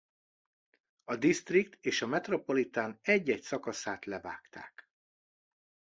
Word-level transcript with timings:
A 1.03 1.15
District 1.15 1.77
és 1.83 2.01
a 2.01 2.07
Metropolitan 2.07 2.99
egy-egy 3.01 3.41
szakaszát 3.43 4.05
levágták. 4.05 4.89